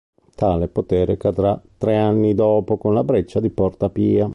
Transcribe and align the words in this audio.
Tale 0.33 0.67
potere 0.67 1.15
cadrà 1.15 1.61
tre 1.77 1.95
anni 1.95 2.33
dopo 2.33 2.77
con 2.79 2.95
la 2.95 3.03
breccia 3.03 3.39
di 3.39 3.51
porta 3.51 3.91
Pia. 3.91 4.27